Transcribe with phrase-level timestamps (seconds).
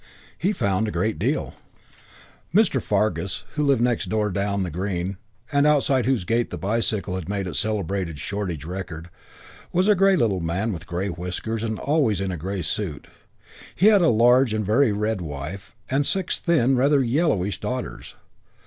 [0.35, 1.53] He found a great deal.
[2.55, 2.81] III Mr.
[2.81, 5.17] Fargus, who lived next door down the Green,
[5.51, 9.11] and outside whose gate the bicycle had made its celebrated shortage record,
[9.71, 13.05] was a grey little man with grey whiskers and always in a grey suit.
[13.75, 18.15] He had a large and very red wife and six thin and rather yellowish daughters.